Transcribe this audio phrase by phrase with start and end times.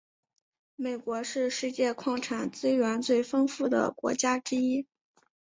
[0.77, 4.87] 美国是世界矿产资源最丰富的国家之一。